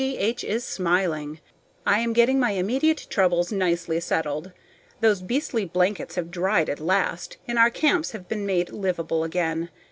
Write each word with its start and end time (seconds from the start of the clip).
G. 0.01 0.17
H. 0.17 0.43
is 0.43 0.63
smiling. 0.63 1.39
I 1.85 1.99
am 1.99 2.11
getting 2.13 2.39
my 2.39 2.53
immediate 2.53 3.05
troubles 3.11 3.51
nicely 3.51 3.99
settled. 3.99 4.51
Those 4.99 5.21
beastly 5.21 5.63
blankets 5.63 6.15
have 6.15 6.31
dried 6.31 6.69
at 6.71 6.79
last, 6.79 7.37
and 7.47 7.59
our 7.59 7.69
camps 7.69 8.09
have 8.09 8.27
been 8.27 8.43
made 8.43 8.71
livable 8.71 9.23
again. 9.23 9.69